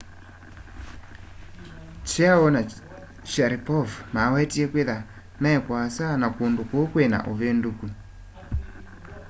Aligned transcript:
chiao 2.09 2.47
na 2.55 2.61
sharipov 3.31 3.87
mawetie 4.13 4.65
kwĩtha 4.71 4.97
me 5.41 5.51
kũasa 5.65 6.05
na 6.21 6.27
kũndũ 6.37 6.63
kũũ 6.69 6.85
kwĩna 6.91 7.17
ũvĩndũkũ 7.31 7.87